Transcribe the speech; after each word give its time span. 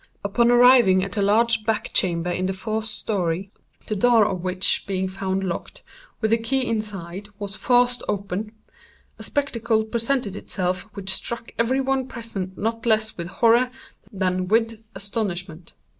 Upon 0.23 0.49
arriving 0.49 1.03
at 1.03 1.15
a 1.15 1.21
large 1.21 1.63
back 1.63 1.93
chamber 1.93 2.31
in 2.31 2.47
the 2.47 2.53
fourth 2.53 2.85
story, 2.85 3.51
(the 3.85 3.95
door 3.95 4.25
of 4.25 4.41
which, 4.41 4.85
being 4.87 5.07
found 5.07 5.43
locked, 5.43 5.83
with 6.21 6.31
the 6.31 6.39
key 6.39 6.65
inside, 6.67 7.29
was 7.37 7.55
forced 7.55 8.01
open,) 8.07 8.51
a 9.19 9.21
spectacle 9.21 9.85
presented 9.85 10.35
itself 10.35 10.87
which 10.95 11.11
struck 11.13 11.51
every 11.59 11.81
one 11.81 12.07
present 12.07 12.57
not 12.57 12.87
less 12.87 13.15
with 13.15 13.27
horror 13.27 13.69
than 14.11 14.47
with 14.47 14.79
astonishment. 14.95 15.75